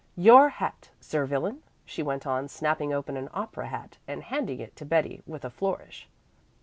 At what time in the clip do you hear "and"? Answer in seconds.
4.07-4.23